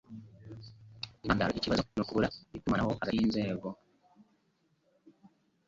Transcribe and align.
Intandaro 1.23 1.51
yikibazo 1.51 1.81
nukubura 1.95 2.27
itumanaho 2.57 2.87
hagati 2.93 3.13
yinzego 3.17 3.67